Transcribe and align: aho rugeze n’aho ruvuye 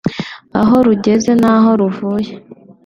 aho 0.59 0.75
rugeze 0.85 1.31
n’aho 1.41 1.69
ruvuye 1.79 2.31